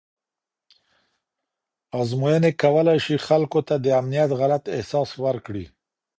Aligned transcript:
ازموینې 1.99 2.51
کولی 2.61 2.97
شي 3.05 3.15
خلکو 3.27 3.59
ته 3.67 3.75
د 3.83 3.85
امنیت 3.99 4.29
غلط 4.39 4.63
احساس 4.75 5.09
ورکړي. 5.25 5.65